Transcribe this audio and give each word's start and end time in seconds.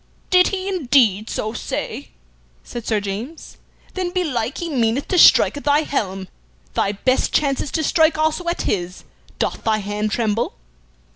"Did 0.31 0.47
he 0.47 0.67
indeed 0.67 1.29
so 1.29 1.53
say?" 1.53 2.09
said 2.63 2.87
Sir 2.87 2.99
James. 2.99 3.57
"Then 3.93 4.09
belike 4.09 4.57
he 4.57 4.67
meaneth 4.67 5.07
to 5.09 5.19
strike 5.19 5.55
at 5.57 5.63
thy 5.63 5.81
helm. 5.83 6.27
Thy 6.73 6.93
best 6.93 7.31
chance 7.31 7.61
is 7.61 7.69
to 7.73 7.83
strike 7.83 8.17
also 8.17 8.47
at 8.47 8.63
his. 8.63 9.03
Doth 9.37 9.63
thy 9.63 9.77
hand 9.77 10.09
tremble?" 10.09 10.55